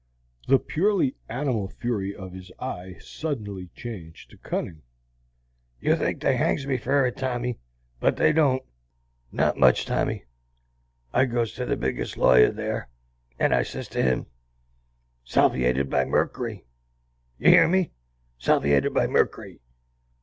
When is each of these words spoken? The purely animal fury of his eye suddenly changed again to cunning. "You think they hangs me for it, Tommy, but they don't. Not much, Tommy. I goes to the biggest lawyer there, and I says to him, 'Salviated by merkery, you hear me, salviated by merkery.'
The 0.47 0.57
purely 0.57 1.13
animal 1.29 1.67
fury 1.67 2.15
of 2.15 2.33
his 2.33 2.51
eye 2.57 2.95
suddenly 2.99 3.67
changed 3.75 4.31
again 4.33 4.39
to 4.41 4.49
cunning. 4.49 4.81
"You 5.79 5.95
think 5.95 6.21
they 6.21 6.37
hangs 6.37 6.65
me 6.65 6.77
for 6.79 7.05
it, 7.05 7.17
Tommy, 7.17 7.59
but 7.99 8.15
they 8.15 8.33
don't. 8.33 8.63
Not 9.31 9.57
much, 9.59 9.85
Tommy. 9.85 10.25
I 11.13 11.25
goes 11.25 11.53
to 11.53 11.67
the 11.67 11.77
biggest 11.77 12.17
lawyer 12.17 12.49
there, 12.51 12.89
and 13.37 13.53
I 13.53 13.61
says 13.61 13.87
to 13.89 14.01
him, 14.01 14.25
'Salviated 15.23 15.87
by 15.87 16.05
merkery, 16.05 16.63
you 17.37 17.51
hear 17.51 17.67
me, 17.67 17.91
salviated 18.39 18.95
by 18.95 19.05
merkery.' 19.05 19.59